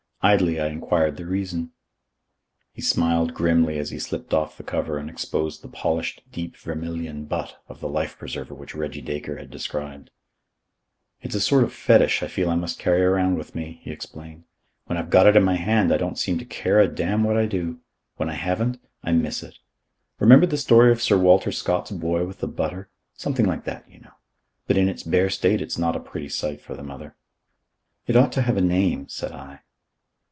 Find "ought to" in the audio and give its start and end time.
28.15-28.43